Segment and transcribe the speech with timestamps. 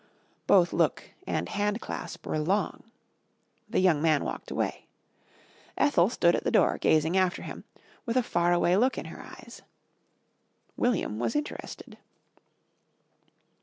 [0.47, 2.85] Both look and handclasp were long.
[3.69, 4.87] The young man walked away.
[5.77, 7.65] Ethel stood at the door, gazing after him,
[8.07, 9.61] with a far away look in her eyes.
[10.75, 11.99] William was interested.